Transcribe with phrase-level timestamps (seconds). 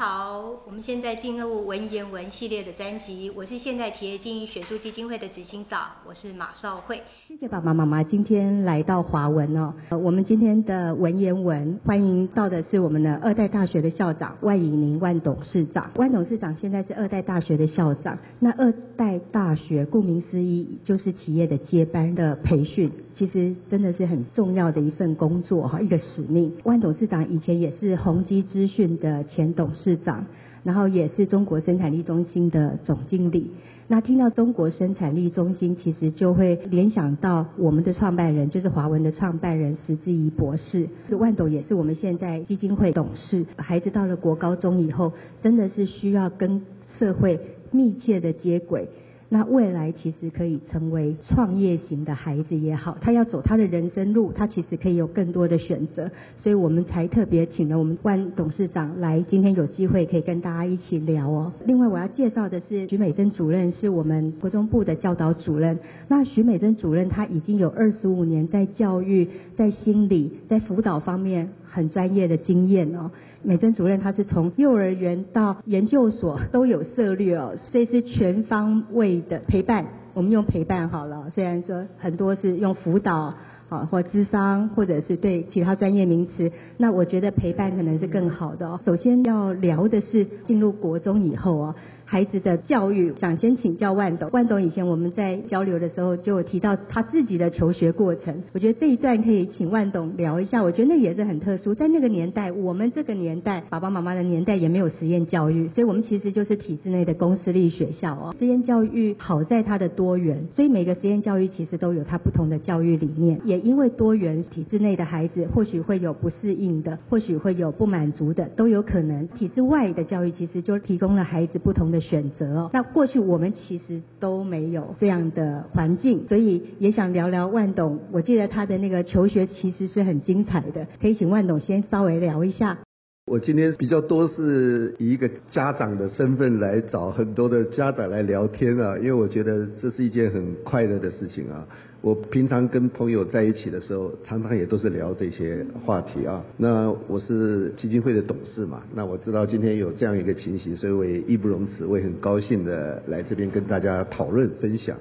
[0.00, 3.30] 好，我们现在进入文言文系列的专辑。
[3.36, 7.02] 我是现代企业经营学术基金会的执行长，我是马少慧。
[7.28, 9.74] 谢谢爸爸妈妈今天来到华文哦。
[9.90, 15.90] 我们今天的文言文欢迎到的是我们的二代大学的校长万以宁万董事长。
[15.96, 18.18] 万董事长现在是二代大学的校长。
[18.38, 26.54] 那二代大学顾名思义就是企业的接班的培训，其实真的是很重要的一份工作哈，一个使命。
[26.64, 30.26] 万董事长以前也是宏基资讯的前董事市长。
[30.62, 33.50] 然后也是中国生产力中心的总经理。
[33.88, 40.90] 那听到中国生产力中心，其实就会联想到我们的创办人，就是华文的创办人石志仪博士。
[41.12, 43.46] 万董也是我们现在基金会董事。
[43.56, 46.60] 孩子到了国高中以后，真的是需要跟
[46.98, 48.90] 社会密切的接轨。
[49.32, 61.52] 那未来其实可以成为创业型的孩子也好，他要走他的人生路，他其实可以有更多的选择，所以我们才特别请了我们万董事长来，今天有机会可以跟大家一起聊哦。
[61.64, 65.78] 另外我要介绍的是徐美珍主任，是我们国中部的教导主任。
[66.08, 73.12] 那徐美珍主任他已经有二十五年在教育、在心理、在辅导方面很专业的经验哦。
[73.42, 79.86] 美珍主任，他是从幼儿园到研究所都有涉略哦，所以是全方位的陪伴。
[80.12, 83.34] 我们用陪伴好了，虽然说很多是用辅导
[83.68, 88.80] 啊或智商，或者是对其他专业名词，那我觉得陪伴可能是更好的哦。
[88.84, 91.74] 首先要聊的是进入国中以后哦。
[92.10, 94.28] 孩子的教育，想先请教万董。
[94.32, 100.60] 万董以前我们在交流的时候就有提到他自己的求学过程，我觉得这一段可以请万董聊一下。
[100.60, 108.34] 我觉得那也是很特殊，在那个年代，我们这个年代，爸爸妈妈的年代也没有实验教育，所以我们其实就是体制内的公私立学校哦。
[108.40, 113.40] 实验教育好在它的多元，所以每个实验教育其实都有它不同的教育理念。
[113.44, 119.28] 也因为多元，体制内的孩子或许会有不适应的，或许会有不满足的，都有可能。
[119.28, 121.99] 体制外的教育其实就是提供了孩子不同的。
[122.00, 128.00] 选择哦，那过去我们其实都没有这样的环境，所以也想聊聊万董。
[128.12, 132.78] 我记得他的那个求学其实是很精彩的，可以请万董先稍微聊一下。
[133.26, 141.64] 我今天比较多是以一个家长的身份来找很多的家长来聊天啊，因为我觉得这是一件很快乐的事情啊。
[142.02, 146.42] 我平常跟朋友在一起的时候，常常也都是聊这些话题啊。
[146.56, 154.96] 那我是基金会的董事嘛，那我知道今天有这样一个情形，所以我也义不容辞，我也很高兴的来这边跟大家讨论分享。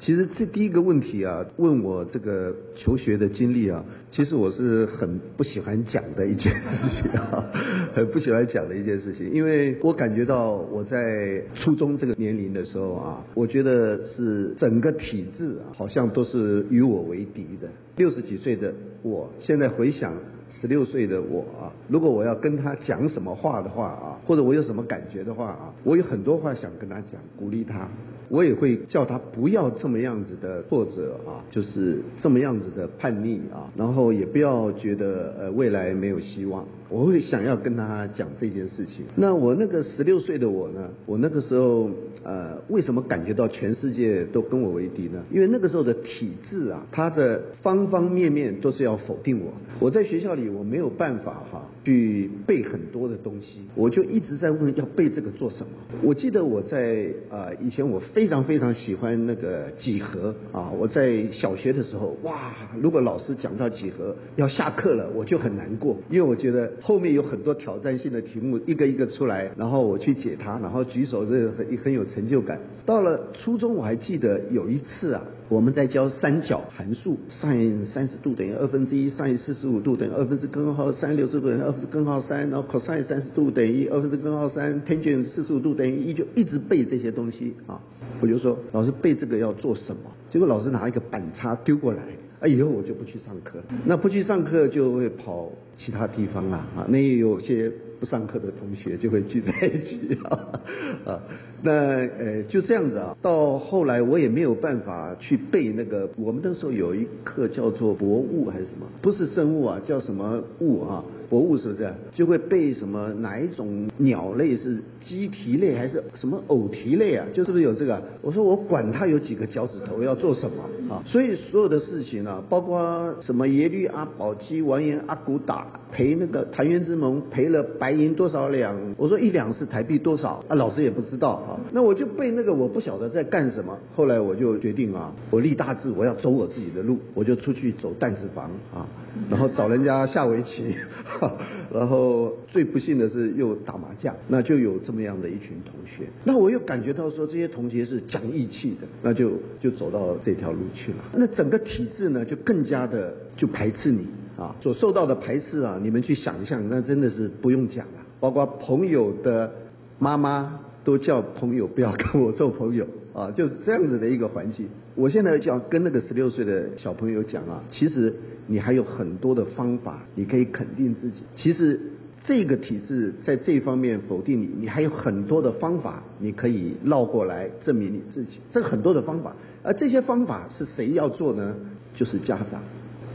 [0.00, 7.44] 其实这第一个问题啊，问我这个求学的经历啊，其实我是很不喜欢讲的一件事情啊，
[7.94, 17.68] 很不喜欢讲的一件事情，因为我感觉到我在初中这个年龄的时候啊，我觉得是整个体制啊，好像都是与我为敌的。
[17.96, 18.72] 六十几岁的
[19.02, 20.14] 我，现在回想
[20.48, 27.88] 十六岁的我啊，如果我要跟他讲什么话的话啊，或者我有什么感觉的话啊，我有很多话想跟他讲，鼓励他。
[28.28, 36.64] 我也会叫他不要这么样子的挫折啊，就是这么样子的叛逆啊，然后也不要觉得呃未来没有希望。
[36.90, 39.04] 我会想要跟他讲这件事情。
[39.14, 40.88] 那我那个十六岁的我呢？
[41.04, 41.90] 我那个时候
[42.24, 45.22] 呃，为什么感觉到全世界都跟我为敌呢？
[45.30, 49.52] 因为那个时候的体制啊，它的方方面面都是要否定我。
[49.78, 55.72] 我在学校里我没有办法哈，去背很多的东西，我就一直在问要背这个做什么。
[56.02, 66.68] 我记得我在呃以前我非常非常喜欢那个几何啊，我在小学的时候哇，如果老师讲到几何要下课了，我就很难过，因为我觉得。
[66.80, 72.58] 后面有很多挑战性的题目，一个一个出来，然后我去解它，然后举手，这很很有成就感。
[72.84, 87.80] 到了初中，我还记得有一次啊，我们在教三角函数，sin 三十度等于二分之一，sin 四十五度等于二分之根号三，六十度等于二分之根号三，然后 cos 三十度等于二分之根号三，tangent 四十五度等于一，就一直背这些东西啊。
[88.20, 90.02] 我就说，老师背这个要做什么？
[90.30, 92.02] 结果老师拿一个板擦丢过来。
[92.40, 100.60] 啊，以后我就不去上课，那不去上课就会跑其他地方啊，啊，那有些不上课的同学就会聚在一起啊，
[101.04, 101.20] 啊，
[101.62, 111.04] 那呃就这样子啊，到后来我也没有办法去背那个，我们那时候有一课叫做博物还是什么，不是生物啊，叫什么物啊？
[111.28, 117.26] 博物是不是就会背什么哪一种鸟类是鸡蹄类还是什么偶蹄类啊？
[117.32, 118.02] 就是不是有这个？
[118.22, 121.02] 我说我管它有几个脚趾头要做什么啊？
[121.06, 128.76] 所以所有的事情呢，包括什么耶律阿保机完颜阿骨打赔那个澶渊之盟赔了白银多少两？
[128.96, 130.44] 我说一两是台币多少？
[130.48, 131.60] 啊，老师也不知道啊。
[131.72, 133.76] 那我就背那个，我不晓得在干什么。
[133.94, 138.86] 后来我就决定啊，我立大志，我要走我自己的路，我就出去走蛋子房啊，
[139.30, 140.74] 然后找人家下围棋。
[141.72, 146.04] 然后最不幸的是又打麻将，那就有这么样的一群同学。
[146.24, 150.98] 那我又感觉到说这些同学是讲义气的，那就就走到这条路去了。
[151.14, 154.06] 那整个体制呢，就更加的就排斥你
[154.36, 157.92] 啊，所受到的排斥啊，你们去想象，那真的是不用讲了。
[158.20, 159.50] 包括朋友的
[159.98, 164.68] 妈妈都叫朋友不要跟我做朋友啊，就是这样子的一个环境。
[164.98, 168.12] 我现在就要跟那个十六岁的小朋友讲啊，其实
[168.48, 171.22] 你还有很多的方法，你可以肯定自己。
[171.36, 171.78] 其实
[172.26, 178.40] 这个体制在这方面否定你，你还有很多的方法，你可以绕过来证明你自己。
[178.52, 181.54] 这很多的方法，而这些方法是谁要做呢？
[181.94, 182.60] 就是家长，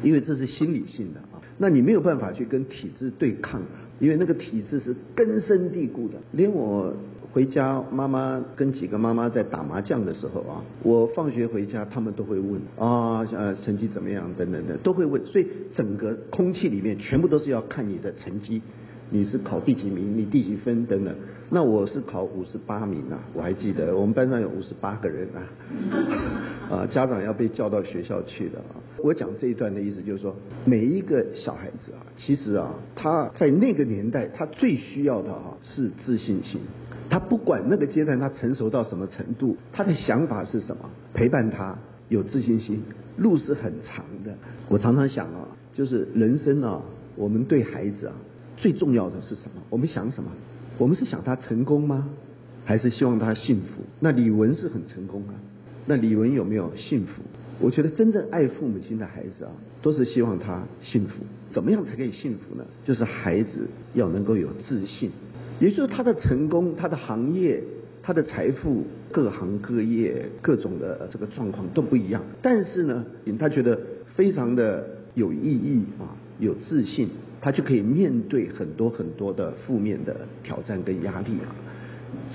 [0.02, 1.44] 因为这是心理性的啊。
[1.58, 3.62] 那你没有办法去跟体制对抗，
[4.00, 6.14] 因为那个体制是根深蒂固的。
[6.32, 6.94] 连我
[7.34, 15.26] 回家，妈妈跟几个妈妈在打麻将的时候啊，我放学回家，他们都会问啊，呃，成绩怎么样等等等，都会问。
[15.26, 18.62] 所以整个空气里面全部都是要看你的成绩。
[19.10, 20.16] 你是考第几名？
[20.16, 20.86] 你第几分？
[20.86, 21.14] 等等。
[21.50, 25.42] 那我是考五十八名啊，我还记得我们班上有五十八个人啊，
[26.70, 28.78] 啊，家长要被叫到学校去的啊。
[29.04, 36.62] 我讲这一段的意思就是说，每一个小孩子啊，其实啊，他在那个年代，他最需要的啊是自信心。
[37.10, 41.78] 他不管那个阶段他成熟到什么程度，他的想法是什么，陪伴他
[42.10, 42.82] 有自信心。
[43.18, 44.34] 路是很长的，
[44.70, 46.82] 我常常想啊，就是人生啊，
[47.16, 48.14] 我们对孩子啊。
[48.58, 49.62] 最重要的是什么？
[49.70, 50.32] 我们想什么？
[50.78, 52.10] 我们是想他成功吗？
[52.66, 53.84] 还是希望他幸福？
[54.00, 55.36] 那李文是很成功啊。
[55.86, 57.22] 那李文有没有幸福？
[57.60, 59.52] 我觉得真正爱父母亲的孩子啊，
[59.82, 61.24] 都是希望他幸福。
[61.52, 62.66] 怎么样才可以幸福呢？
[62.86, 65.12] 就是孩子要能够有自信，
[65.64, 67.64] 也就是他的成功、他的行业、
[68.02, 68.84] 他的财富、
[69.14, 72.22] 各行各业各种的这个状况都不一样。
[72.42, 73.06] 但是呢，
[73.40, 73.80] 他觉得
[74.14, 77.08] 非常的有意义啊，有自信。
[77.40, 81.56] 他就可以面对很多很多的负面的挑战跟压力啊，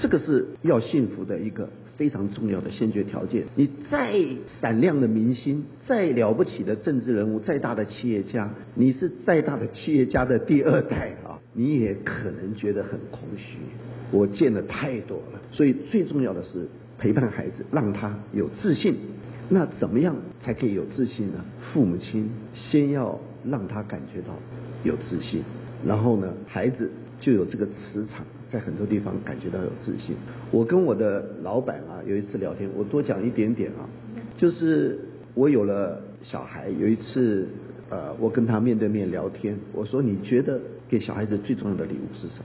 [0.00, 3.44] 这个是要幸福的一个非常重要的先决条件。
[3.54, 4.14] 你再
[4.60, 13.58] 闪亮的明星，再了不起的政治人物，再大的企业家，你是再大的企业家的第二代啊，你也可能觉得很空虚。
[14.10, 16.66] 我见的太多了，所以最重要的是
[16.98, 18.94] 陪伴孩子，让他有自信。
[19.48, 21.44] 那怎么样才可以有自信呢？
[21.72, 24.34] 父母亲先要让他感觉到。
[24.84, 25.42] 有自信，
[25.84, 26.88] 然后呢，孩子
[27.20, 30.14] 就有这个磁场，在很多地方感觉到有自信。
[30.52, 33.82] 我跟我的老板啊，有一次聊天，我多讲一点点啊，
[34.36, 35.00] 就是
[35.34, 37.48] 我有了小孩，有一次
[37.90, 42.44] 呃，我跟他面对面聊天，我说你觉得给小孩子最重要的礼物是什么？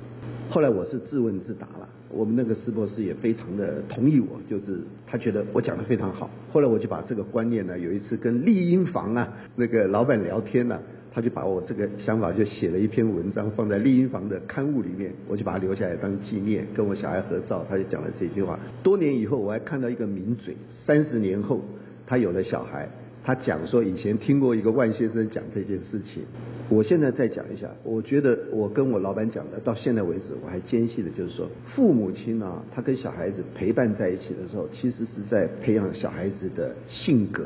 [0.49, 6.29] 后来我是自问自答了，我们那个施博士也非常的同意我，就是他觉得我讲的非常好。
[6.51, 10.79] 后来我就把这个观念呢，有一次跟丽婴房啊那个老板聊天呢。
[11.15, 17.63] 他就把我这个想法就写了一篇文章放在丽婴房的刊物里面，我就把它留下来当纪念，跟我小孩合照。
[17.69, 18.59] 他就讲了这句话。
[18.81, 20.57] 多年以后，我还看到一个名嘴，
[20.87, 21.61] 三十年后
[22.07, 22.89] 他有了小孩，
[23.23, 26.23] 他讲说以前听过一个万先生讲这件事情。
[26.69, 37.45] 我现在再讲一下，我觉得我跟我老板讲的，到现在为止我还坚信的就是说，父母亲呢，他跟小孩子陪伴在一起的时候，其实是在培养小孩子的性格。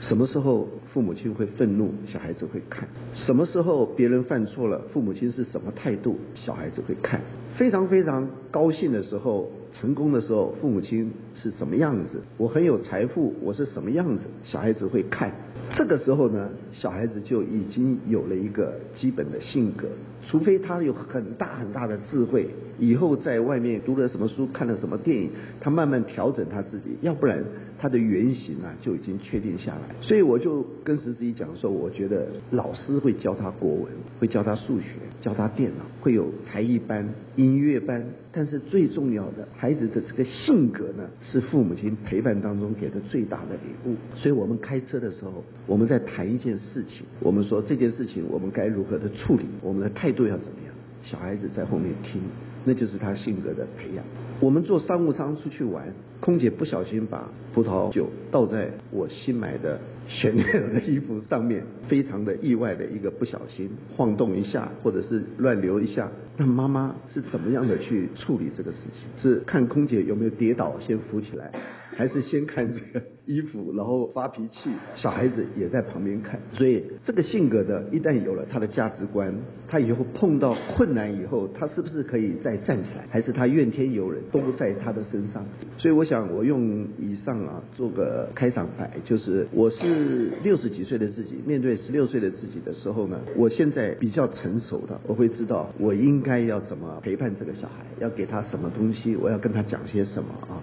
[0.00, 7.20] 什么时候父母亲会愤怒，小孩子会看；什么时候别人犯错了，父母亲是什么态度，小孩子会看。
[7.54, 9.46] 非常非常高兴的时候，
[9.78, 12.22] 成功的时候，父母亲是什么样子？
[12.38, 14.22] 我很有财富，我是什么样子？
[14.46, 15.30] 小孩子会看。
[15.76, 19.86] 这个时候呢，小孩子就已经有了一个基本的性格，
[20.26, 25.30] 除非他有很大很大的智慧，以后在外面读了什么书，看了什么电影，
[25.60, 27.42] 他慢慢调整他自己，要不然。
[27.78, 33.84] 他的原型啊就已经确定下来，所以我就跟石子怡讲说，我觉得老师会教他国文，
[34.18, 34.86] 会教他数学，
[35.20, 37.06] 教他电脑，会有才艺班、
[37.36, 38.02] 音乐班，
[38.36, 43.96] 但是最重要的，孩子的这个性格呢，是父母亲陪伴当中给的最大的礼物。
[44.14, 52.20] 所以我们开车的时候，我们在谈一件事情，我们说这件事情我们该如何的处理，我们的态度要怎么样，小孩子在后面听。
[52.66, 54.04] 那就是他性格的培养。
[54.40, 55.86] 我们坐商务舱出去玩，
[56.20, 66.10] 空姐不小心把葡萄酒倒在我新买的香奈儿的衣服上面，非常的意外的一个不小心晃动一下，或者是乱流一下。
[66.36, 69.22] 那妈妈是怎么样的去处理这个事情？
[69.22, 71.50] 是看空姐有没有跌倒，先扶起来，
[71.96, 74.70] 还是先看这个衣服，然后发脾气？
[74.94, 79.34] 小孩子也在旁边看，所以这个性格的，一旦有了他的价值观，
[79.68, 83.04] 他以后碰到困难以后，他是不是可以再站起来？
[83.10, 85.44] 还是他怨天尤人，都在他的身上？
[85.76, 100.62] 所以我想，我用以上啊做个开场白，就是我是六十几岁的自己，面对十六岁的自己的时候呢，我现在比较成熟的，我会知道我应该要怎么陪伴这个小孩，要给他什么东西，我要跟他讲些什么啊。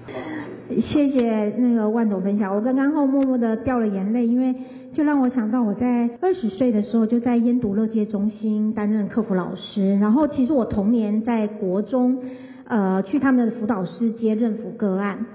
[0.81, 4.55] 谢谢那个万董分享，我刚刚后默默的掉了眼泪，因为
[4.93, 12.19] 就让我想到我在二十岁的时候就在烟毒乐界中心担任客服老师，然后其实我童年在国中，
[12.65, 15.25] 呃，去他们的辅导师接任辅个案。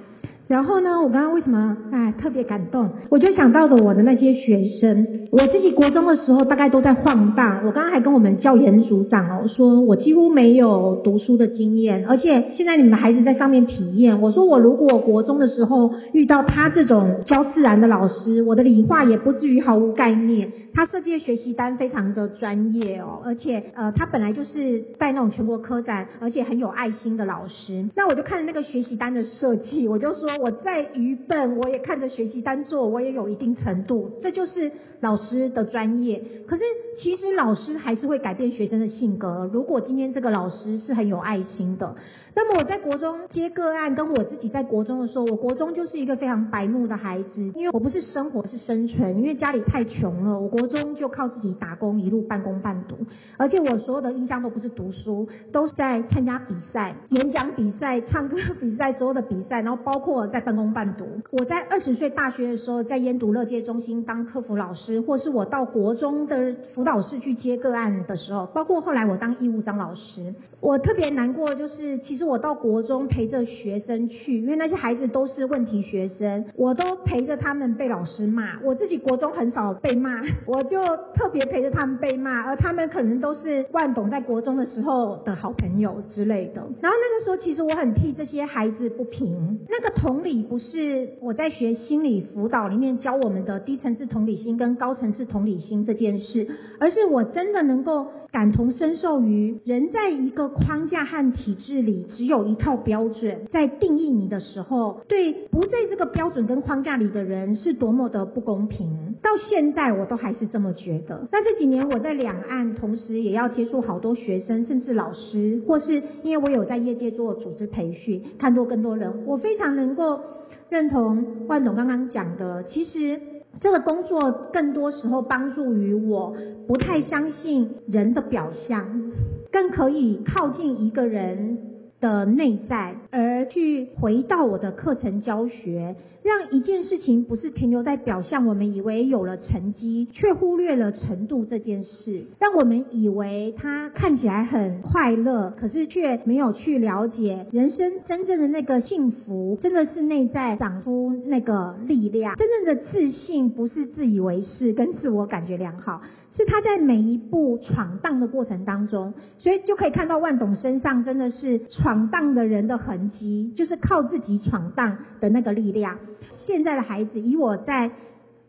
[0.49, 2.89] 然后呢，我刚刚为什么哎特别感动？
[3.11, 7.63] 我就想到了我的那些学生，我自己国中的时候大概都在晃荡。
[7.67, 14.23] 我刚刚还跟我们教研组长哦说，我几乎没有读书的经验，而且现在你们的孩子在上面体验。
[14.23, 20.51] 我说我如果国中的时候遇到他这种教自然的老师，我的理化也不至于毫无概念。
[20.73, 27.85] 他设计的学习单非常的专业哦，而且呃他本来就是带那种全国科展，而且很有爱心的老师。
[27.95, 30.38] 那我就看那个学习单的设计，我就说。
[30.39, 36.23] 我再愚笨，我也看着学习单做，我也有一定程度，这就是老师的专业。
[36.47, 36.63] 可是
[36.99, 39.51] 其实老师还是会改变学生的性格。
[39.53, 41.97] 如果今天这个老师是很有爱心的。
[42.35, 52.97] 那么我在国中接个案，跟我自己在国中的时候，我国中就是一个非常白目的孩子，因为我不是生活是生存，因为家里太穷了，我国中就靠自己打工，一路半工半读，
[53.37, 61.07] 而且我所有的印象都不是读书，都是在参加比赛、演讲比赛、唱歌比赛，所有的比赛，然后包括在半工半读。
[61.33, 72.29] 我在二十岁大学的时候，在烟毒乐界中心当客服老师，或是我到国中的辅导室去接个案的时候，包括后来我当义务张老师，我特别难过，就是其实。
[72.29, 78.61] 我到国中陪着学生去，因为那些孩子都是问题学生，我都陪着他们被老师骂。
[78.63, 80.85] 我自己国中很少被骂， 我就
[81.15, 86.61] 特别陪着他们被骂，而他们可能都是万董在国中的时候的好朋友之类的。
[86.83, 89.61] 然后那个时候，其实我很替这些孩子不平。
[89.71, 96.47] 那个同理不是我在学心理辅导里面教我们的低层次同理心跟高层次同理心这件事，
[96.79, 98.09] 而是我真的能够。
[98.31, 109.15] 感同身受于人在一个框架和体制里，只有一套标准在定义你的时候，对不在这个标准跟框架里的人是多么的不公平。
[109.23, 111.29] 到现在我都还是这么觉得。
[111.33, 120.21] 那这几年我在两岸，同时也要接触好多学生，甚至老师，或是因为我有在业界做组织培训，看多更多人，我非常能够
[120.69, 123.21] 认同万总刚刚讲的，其实。
[123.61, 126.33] 这个工作更多时候帮助于我，
[126.69, 129.11] 不太相信人的表象，
[129.51, 131.59] 更可以靠近一个人。
[132.01, 156.01] 的内在，而去回到我的课程教学，让一件事情不是停留在表象，我们以为有了成绩，却忽略了程度这件事，让我们以为他看起来很快乐，可是却没有去了解人生真正的那个幸福，真的是内在长出那个力量，真正的自信不是自以为是跟自我感觉良好。
[156.39, 165.99] 是他在每一步闯荡的过程当中，所以就可以看到万董身上真的是闯荡的人的痕迹，就是靠自己闯荡的那个力量。
[166.47, 167.91] 现在的孩子，以我在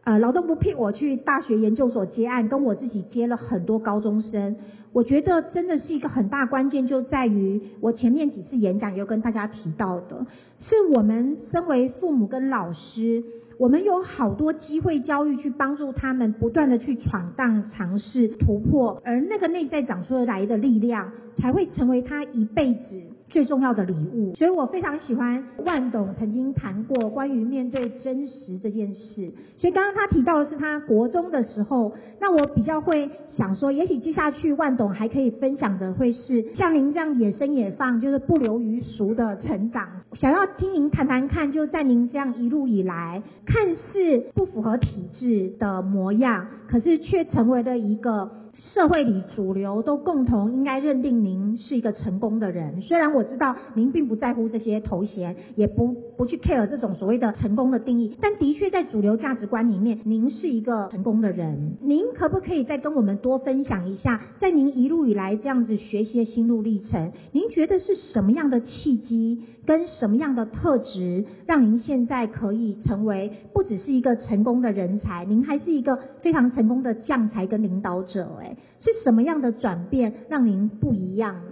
[0.03, 4.57] 呃劳动部聘我去大学研究所接案，跟我自己接了很多高中生，
[4.93, 10.27] 我觉得真的是一个很大关键，就在于我前面几次演讲有跟大家提到的，
[10.59, 13.23] 是我们身为父母跟老师。
[13.59, 23.03] 我们有好多机会教育去帮助他们不断的去闯荡、尝试、突破，而那个内在长出来的力量，才会成为他一辈子。
[23.29, 29.31] 最重要的礼物，所以我非常喜欢万董曾经谈过关于面对真实这件事。
[29.57, 39.87] 所以刚刚他提到的是他国中的时候，那我比较会想说，也许接下去万董还可以分享的会是像您这样野生野放，就是不流于俗的成长。
[40.13, 48.31] 想要听您谈谈看，就在您这样一路以来，看似不符合体制的模样，可是却成为了一个。
[48.59, 61.77] 社会里主流都共同应该认定您是一个成功的人，虽然我知道您并不在乎这些头衔，也不不去 care 这种所谓的成功的定义，但的确在主流价值观里面，您是一个成功的人。
[61.81, 67.13] 您可不可以再跟我们多分享一下，在您一路以来这样子学习的心路历程？
[67.31, 78.37] 您觉得是什么样的契机跟什么样的特质，让您现在可以成为不只是一个成功的人才，您还是一个非常成功的将才跟领导者？
[78.41, 78.48] 哎。
[78.79, 81.48] 是什么样的转变让您不一样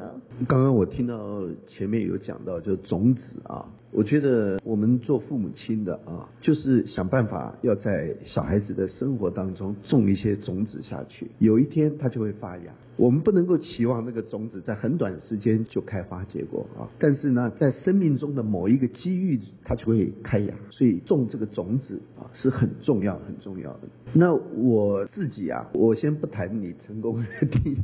[0.47, 12.73] 刚刚我听到前面有讲到，就种子啊，我觉得我们做父母亲的啊，就是想办法要在小孩子的生活当中种一些种子下去，有一天它就会发芽。
[12.97, 20.51] 我们不能够期望那个种子在很短时间就开花结果啊，但是呢，在生命中的某一个机遇，它就会开芽。
[20.71, 23.81] 所以种这个种子啊是很重要、很重要的。
[24.13, 27.77] 那我自己啊，我先不谈你成功的定义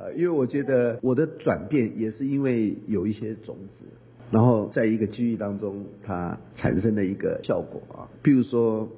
[0.00, 3.84] 呃，因为我觉得我的转变也是因为有一些种子，
[4.30, 8.88] 然后在一个机遇当中，它产生的一个效果啊，譬如说。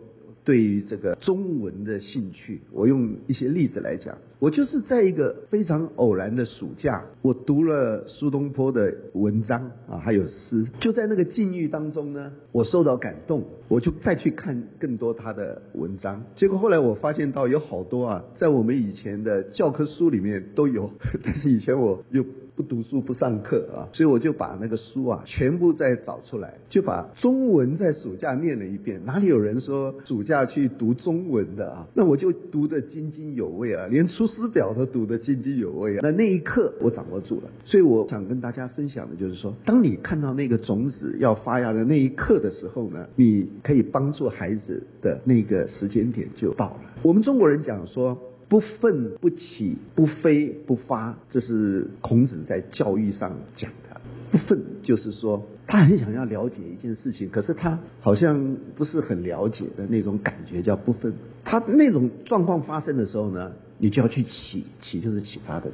[0.45, 4.19] 对于这个中文的兴趣，我用一些例子来讲。
[4.41, 10.67] 我就是在一个非常偶然的暑假，我读了苏东坡的文章啊，还有诗。
[10.81, 16.25] 就在那个境遇当中呢，我受到感动，我就再去看更多他的文章。
[16.35, 20.91] 结果后来我发现到有好多啊，在我们以前的教科书里面都有，
[21.23, 22.25] 但是以前我又。
[22.55, 29.01] 不读书不上课啊，所以我就把那个书啊全部再找出来，就把中文在暑假念了一遍。
[29.07, 31.87] 哪里有人说暑假去读中文的啊？
[31.95, 36.01] 那我就读得津津有味啊，连《出师表》都读得津津有味啊。
[36.03, 46.81] 那那一刻我掌握住了，所以我想跟大家分享的就是说，当你看到那个种子要发芽的那一刻的时候呢，你可以帮助孩子的那个时间点就到了。
[47.03, 48.19] 我们中国人讲说。
[48.53, 53.99] 不愤不起，不飞不发，这是孔子在教育上讲的。
[54.31, 61.15] 不愤就是说，他很想要了解一件事情，可是他好像不是很了解的那种感觉，叫不愤。
[61.47, 65.71] 他那种状况发生的时候呢，你就要去启，启就是启发的。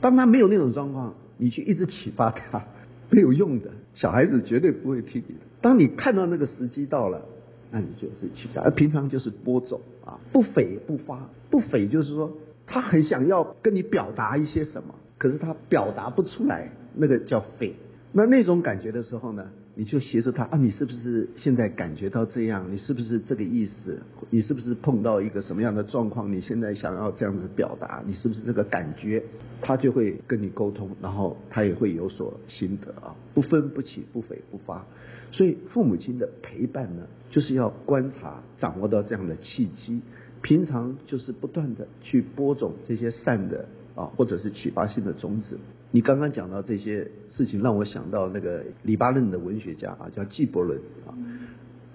[0.00, 2.64] 当他没有那种状况，你去一直启发他，
[3.10, 3.68] 没有用的。
[3.94, 5.40] 小孩子绝对不会听你的。
[5.60, 7.26] 当你看到那个时机到了。
[7.70, 12.32] 那你就是去而平常就是播种啊，不悱不发，不悱就是说
[12.66, 17.72] 他很想要跟你表达一些什么，可是他表达不出来，那个叫悱。
[18.12, 22.72] 那那种感觉的时候呢，你就协助他啊，你是不是现在感觉到这样？
[22.72, 24.00] 你是不是这个意思？
[24.30, 26.32] 你是不是碰到一个什么样的状况？
[26.32, 28.02] 你现在想要这样子表达？
[28.06, 29.22] 你是不是这个感觉？
[29.60, 34.86] 他就会跟你沟通，然后他也会有所心得啊，不分不起，不悱不发。
[35.32, 40.00] 所以父母亲的陪伴呢，就是要观察、掌握到这样的契机，
[40.42, 45.58] 平常就是不断的去播种这些善的啊，或者是启发性的种子。
[45.90, 51.14] 你刚刚讲到这些事情，让我想到那个黎巴嫩的文学家啊，叫纪伯伦啊，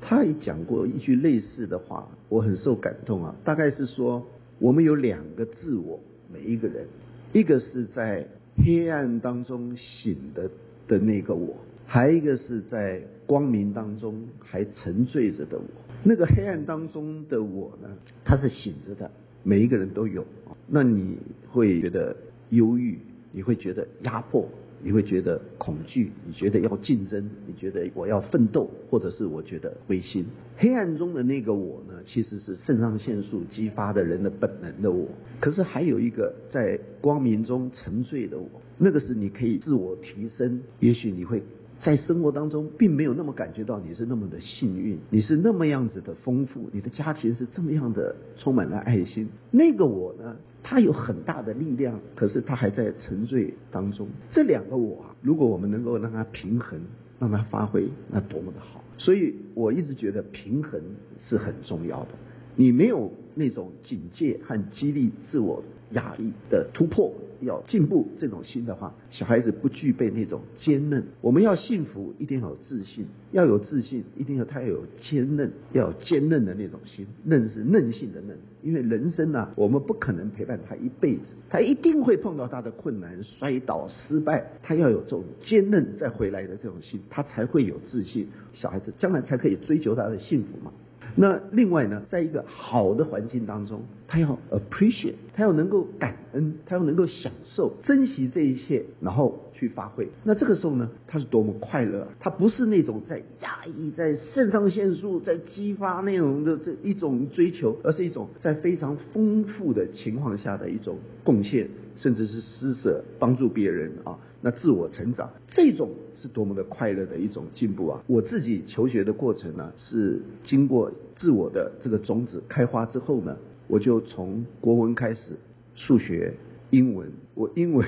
[0.01, 3.35] 他也讲过一句类似的话，我很受感动啊。
[3.43, 4.25] 大概是说，
[4.59, 5.99] 我们有两个自我，
[6.31, 6.87] 每一个人，
[7.33, 8.25] 一个是在
[8.65, 10.49] 黑暗当中醒的
[10.87, 11.55] 的那个我。
[11.93, 15.65] 还一个是在光明当中还沉醉着的我，
[16.05, 17.89] 那个黑暗当中的我呢，
[18.23, 19.11] 他是醒着的，
[19.43, 20.25] 每一个人都有。
[20.67, 21.17] 那你
[21.49, 22.15] 会觉得
[22.51, 22.97] 忧郁，
[23.33, 24.47] 你会觉得压迫，
[24.81, 30.25] 你会觉得恐惧，你觉得要竞争，你觉得我要奋斗，或者是我觉得灰心。
[30.55, 35.09] 黑暗中的那个我呢，其实是肾上腺素激发的人的本能的我。
[35.41, 41.43] 可是还有一个在光明中沉醉的我，那个是你可以自我提升，也许你会。
[41.81, 49.27] 在生活当中，并没有那么感觉到你是那么的幸运，你是那么样子的丰富，你的家庭是这么样的充满了爱心。
[49.49, 54.07] 那个我呢，他有很大的力量，可是他还在沉醉当中。
[54.29, 56.79] 这两个我，如果我们能够让它平衡，
[57.19, 58.83] 让它发挥，那多么的好。
[58.97, 60.79] 所以我一直觉得平衡
[61.19, 62.09] 是很重要的。
[62.55, 67.11] 你没有那种警戒和激励自我压抑的突破。
[67.41, 71.03] 要进步这种心的话，小孩子不具备那种坚韧。
[71.21, 77.05] 我们要幸福，一定要有自信；要有自信，一定要他要有坚韧，要有坚韧的那种心。
[77.25, 84.51] 韧是韧性的韧，因为人生呢，我们不可能陪伴他一辈子，他一定会碰到他的困难、摔倒、失败。
[84.63, 88.27] 他要有这种坚韧再回来的这种心，他才会有自信。
[88.53, 90.71] 小孩子将来才可以追求他的幸福嘛。
[91.15, 100.07] 那另外呢，在一个好的环境当中，他要 appreciate，他要能够感恩，他要能够享受、珍惜这一切，然后去发挥。
[100.23, 102.07] 那这个时候呢，他是多么快乐！
[102.19, 114.17] 他不是那种在压抑、在肾上腺素在激发那种的这一种追求，而是一种在非常丰富的情况下的一种贡献，甚至是施舍、帮助别人啊。
[114.41, 118.03] 那自我成长，这种是多么的快乐的一种进步啊！
[118.07, 125.37] 我自己求学的过程呢，是经过自我的这个种子开花之后呢，我就从国文开始，
[125.75, 126.33] 数学、
[126.71, 127.87] 英文，我英文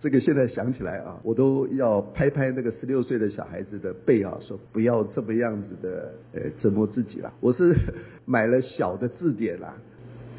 [0.00, 7.32] 这个现在想起来啊，我都要拍拍那个十六岁的小孩子的背啊，说不要这么样子的呃折磨自己了。
[7.40, 7.76] 我是
[8.26, 9.76] 买了小的字典啦。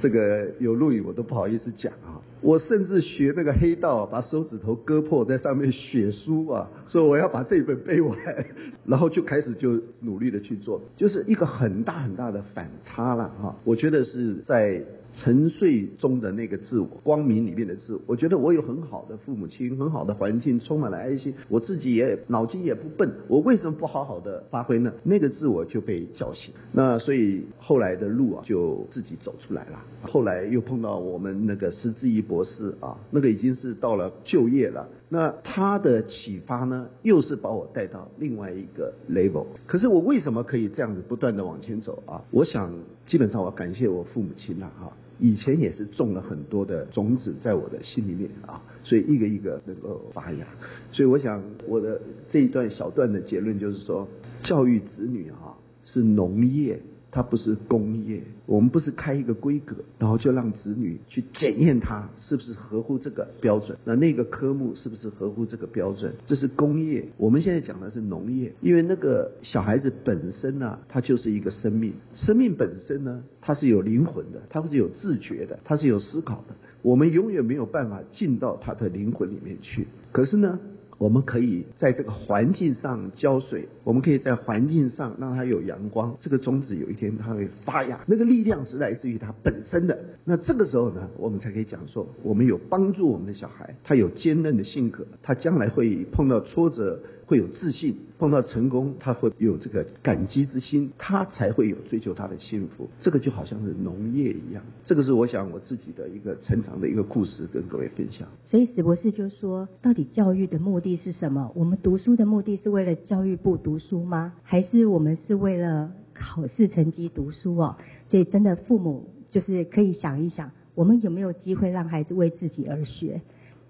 [0.03, 2.19] 这个有录影我都不好意思讲啊。
[2.41, 8.17] 我甚至学那个黑道，把手指头割破，在上面写书啊，说我要把这一本背完，
[8.85, 13.55] 然后就开始就努力的去做，就是一个很大很大的反差了哈。
[13.63, 14.83] 我觉得是在。
[15.15, 24.91] 沉睡中的那个自我，光明里面的自我，我觉得我有很好的父母亲，很好的环境，充满了爱心，我自己也脑筋也不笨，我为什么不好好的发挥呢？
[25.04, 29.80] 那个自我就被叫醒，那所以后来的路啊，就自己走出来了。
[30.02, 39.45] 后来又碰到我们那个石志义博士啊，那个已经是到了就业了，那他的启发呢，又是把我带到另外一个 level。
[39.67, 42.21] 可是我为什么可以这样子不断的往前走啊？
[42.32, 42.73] 我想
[43.06, 44.91] 基本上我感谢我父母亲了哈。
[45.19, 50.45] 以前也是种了很多的种子在我的心里面啊，所以一个一个能够发芽。
[50.91, 54.08] 所以我想我的这一段小段的结论就是说，
[54.43, 56.80] 教育子女哈是农业。
[57.15, 63.78] 它不是工业，我们不是开一个规格，然后就让子女去检验它是不是合乎这个标准。
[63.86, 66.12] 那那个科目是不是合乎这个标准？
[66.26, 67.08] 这是工业。
[67.17, 76.56] 我们现在讲的是农业，因为那个小孩子本身呢，他就是一个生命，生命本身呢，它是有灵魂的，它是有自觉的，它是有思考的。
[76.82, 79.88] 我们永远没有办法进到他的灵魂里面去。
[80.12, 80.60] 可是呢？
[81.03, 89.99] 我们可以在这个环境上浇水，我们可以在环境上让它有阳光，这个种子有一天它会发芽，那个力量是来自于它本身的。
[90.23, 96.97] 那这个时候呢，我们才可以讲说，我们有帮助我们的小孩，他有坚韧的性格，他将来会碰到挫折。
[97.25, 102.89] 会有自信，碰到成功，他会有这个感激之心，他才会有追求他的幸福。
[102.99, 108.27] 这个就好像是农业一样，这个是我想我自己的一个成长的一个故事，跟各位分享。
[108.45, 111.51] 所以史博士就说，到底教育的目的是什么？
[111.55, 114.33] 我们读书的目的是为了教育部读书吗？
[114.43, 117.77] 还是我们是为了考试成绩读书哦？
[118.05, 123.21] 所以真的父母就是可以想一想，我们有没有机会让孩子为自己而学？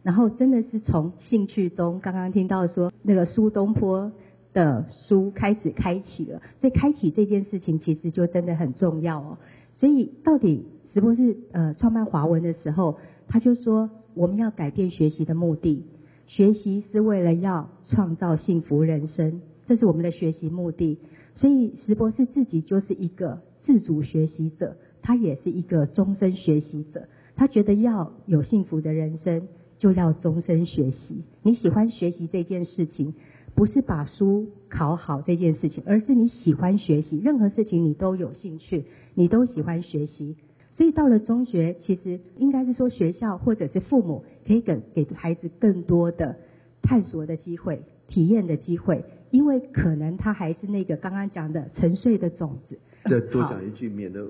[0.03, 4.11] 然后真的是从兴趣中，刚刚听到说那个苏东坡
[4.53, 9.37] 的书开始开启了，所以开启这件事情其实就真的很重要哦。
[9.79, 15.85] 所以到底石博士呃创办华文的时候，他就说我们要改变学习的目的，
[16.27, 20.99] 学习是为了要创造幸福人生，这是我们的学习目的。
[21.35, 29.47] 所以石博士自己就是一个自主学习者，他也是一个终身学习者，他觉得要有幸福的人生。
[29.83, 31.25] 就要终身学习。
[31.41, 33.15] 你喜欢学习这件事情，
[33.53, 40.37] 不是把书考好这件事情，而是你喜欢学习，任何事情你都有兴趣，你都喜欢学习。
[40.77, 46.37] 所以到了中学，其实应该是说学校或者是父母可以给给孩子更多的
[46.81, 52.79] 探索的机会、体验的机会，因为可能他还是那个刚刚讲的沉睡的种子。
[53.03, 54.25] 再多讲一句，免得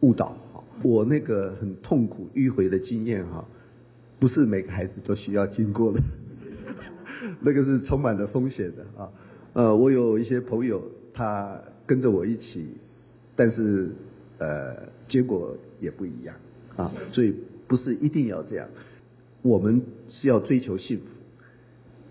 [0.00, 0.36] 误导。
[0.82, 3.44] 我那个很痛苦迂回的经验哈。
[4.18, 6.00] 不是每个孩子都需要经过的，
[7.40, 9.10] 那个是充满了风险的啊。
[9.52, 12.66] 呃，我有一些朋友，他跟着我一起，
[13.34, 13.90] 但是
[14.38, 14.74] 呃，
[15.08, 16.34] 结果也不一样
[16.76, 16.92] 啊。
[17.12, 17.34] 所以
[17.66, 18.68] 不是一定要这样。
[19.42, 21.04] 我们是要追求幸福，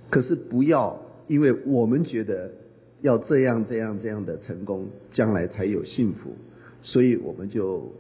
[0.10, 2.52] 可是不要因为我们觉得
[3.02, 6.36] 要这样这样这样的成功，将来才有幸福，
[6.82, 7.92] 所以我们就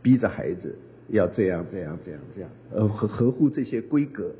[0.00, 0.76] 逼着孩子。
[1.08, 4.30] 要这样这样这样这样，呃，合合乎这些规格，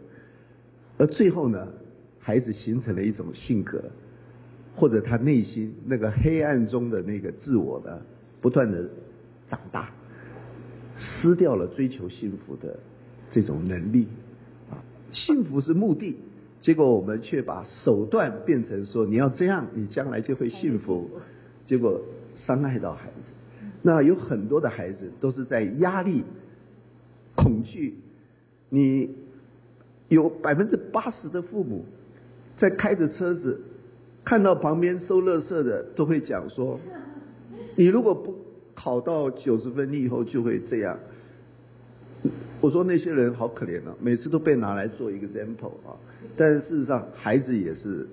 [0.98, 1.66] 而最后呢，
[2.18, 3.82] 孩子形成了一种性格，
[4.76, 7.98] 或者他内心那个黑暗中的那个自我呢，
[8.42, 8.86] 不断的
[9.48, 9.90] 长大，
[10.98, 12.78] 失掉了追求幸福的
[13.30, 14.06] 这种能力
[14.70, 14.76] 啊，
[15.10, 16.16] 幸福是目的，
[16.60, 21.08] 结果我们却把手段变成说你要这样，你将来就会幸福，
[21.64, 21.98] 结果
[22.36, 23.32] 伤害到孩子，
[23.80, 26.24] 那有很多的孩子都是在压力。
[27.48, 27.94] 恐惧，
[28.68, 29.08] 你
[30.08, 31.86] 有百分之八十的父母
[32.58, 33.58] 在开着车子，
[34.22, 36.78] 看到旁边收垃圾的都会讲说，
[37.74, 38.34] 你如果不
[38.74, 40.98] 考到九十分，你以后就会这样。
[42.60, 45.96] 我说那些人好可怜啊，每次都被拿来做一个 example 啊，
[46.36, 48.06] 但是事实上孩子也是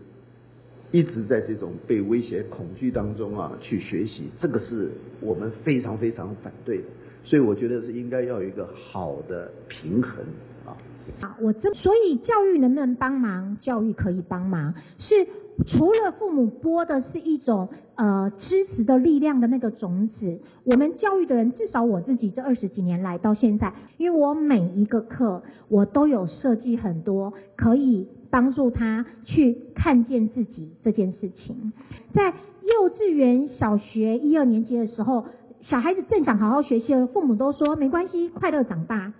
[0.91, 6.83] 一直在这种被威胁恐惧当中啊去学习，这个是我们非常非常反对的。
[7.25, 10.23] 所以我觉得是应该要有一个好的平衡
[10.65, 10.77] 啊。
[11.21, 13.57] 啊，我这所以教育能不能帮忙？
[13.57, 15.27] 教育可以帮忙，是
[15.67, 20.39] 除了父母播的是一种呃支持的力量的那个种子。
[20.63, 31.71] 我们教育的人，至少我自己这二十几年来到现在，因为我每一个课我都有设计很多可以帮助他去看见自己这件事情。
[32.13, 35.25] 在幼稚园、小学一二年级的时候。
[35.67, 39.13] 小孩子正想好好学习，父母都说没关系，快乐长大。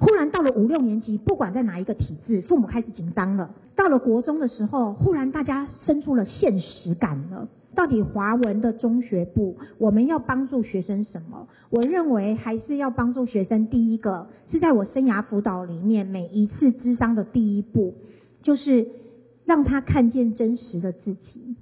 [0.00, 3.54] 忽然到了五六年级，不管在哪一个体制，父母开始紧张了。
[3.76, 7.48] 到了国中的时候，忽然大家生出了现实感了。
[7.76, 11.46] 到底华文的中学部，我们要帮助学生什么？
[11.70, 13.68] 我认为还是要帮助学生。
[13.68, 17.94] 第一个是在我生涯辅导里面，每一次智商的第一步，
[18.42, 18.88] 就是
[19.44, 21.56] 让他看见真实的自己。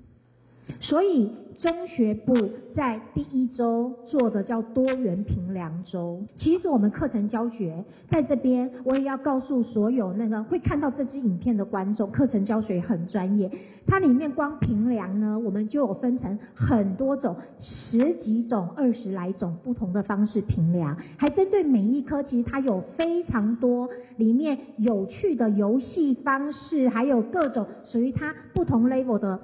[0.80, 1.30] 所以。
[1.60, 2.34] 中学部
[2.74, 6.20] 在第一周做的叫多元评量周。
[6.34, 13.48] 其实我们课程教学在这边，我也要告诉所有那个会看到这支影片的观众，课程教学很专业。
[13.86, 29.38] 它里面光评量呢，我们就有分成很多种，十几种、二十来种不同的方式评量，还针对每一科，其实它有非常多里面有趣的游戏方式，还有各种属于它不同 level 的。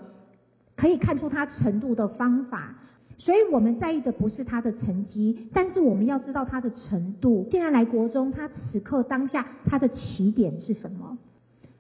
[0.79, 2.77] 可以看出他程度的方法，
[3.19, 7.49] 所以我们在意的不是他的成绩，但是我们要知道他的程度。
[7.51, 11.19] 现在来国中，他此刻当下他的起点是什么？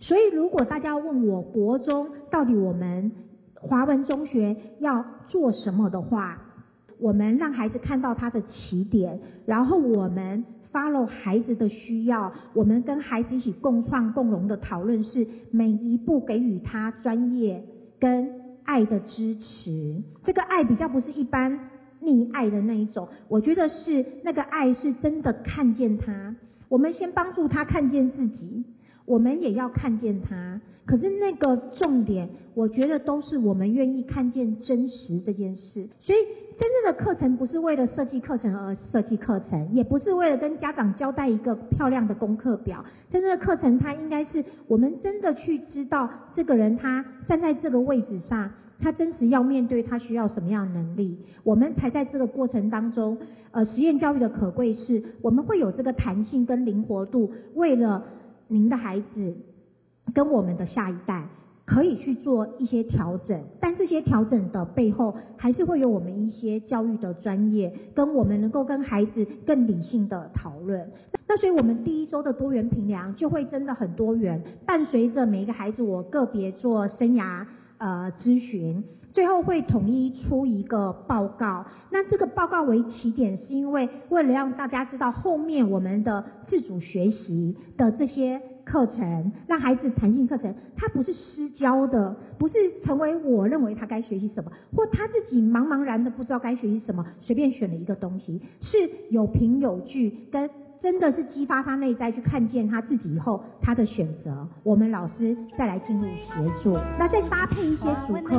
[0.00, 3.12] 所以如果大家问我国中到底我们
[3.54, 6.42] 华文中学要做什么的话，
[6.98, 17.64] 我们让孩子看到他的起点，然后我们 follow 孩子的需要，我们跟孩子一起共创共荣的讨论是每一步给予他专业
[18.00, 18.47] 跟。
[18.68, 21.70] 爱的支持，这个爱比较不是一般
[22.02, 26.37] 溺爱的那一种，我觉得是那个爱是真的看见他。
[26.68, 28.66] 我们先帮助他看见自己，
[29.09, 30.61] 我们也要看见他。
[30.87, 35.87] 可是那个重点，我觉得都是我们愿意看见真实这件事。
[36.01, 36.18] 所以
[36.59, 42.85] 真正的课程不是为了设计课程而设计课程，也不是为了跟家长交代一个漂亮的功课表。
[43.11, 48.51] 真正的课程，它应该是我们真的去知道这个人他站在这个位置上。
[48.81, 53.18] 他真实要面对他需要什么样的能力，我们才在这个过程当中，
[53.51, 58.05] 呃，实验教育的可贵是，我们会有这个弹性跟灵活度，为了
[58.48, 59.37] 您的孩子
[60.14, 61.28] 跟我们的下一代，
[61.64, 70.90] 可以去做一些调整，但这些调整的背后，还是会有我们一些教育的专业，跟我们能够跟孩子更理性的讨论。
[71.28, 77.46] 那所以我们第一周的多元评量就会真的很多元，伴随着每一个孩子，我个别做生涯。
[77.80, 78.82] 呃，咨询
[79.12, 81.66] 最后会统一出一个报告。
[81.90, 98.77] 那这个报告为起点，是因为为了让大家知道后面我们的自主学习的这些课程，让孩子弹性课程，它不是私教的，不是成为我认为他该学习什么，或他自己茫茫然的不知道该学习什么，随便选了一个东西，是
[99.11, 100.49] 有凭有据跟。
[100.81, 108.37] 真的是激发他内在去看见他自己以后他的选择，我们老师再来进入协作，那再搭配一些主科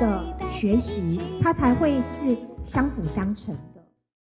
[0.00, 3.54] 的学习，他才会是相辅相成。